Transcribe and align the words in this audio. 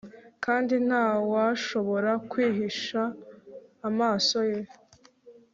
kandi 0.45 0.73
nta 0.87 1.05
washobora 1.31 2.11
kwihisha 2.29 3.01
amaso 3.89 4.37
ye 4.51 4.61